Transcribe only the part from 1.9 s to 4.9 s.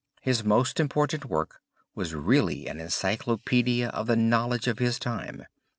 was really an encyclopedia of the knowledge of